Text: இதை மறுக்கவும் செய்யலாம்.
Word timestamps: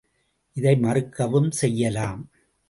இதை 0.55 0.73
மறுக்கவும் 0.77 1.51
செய்யலாம். 1.51 2.21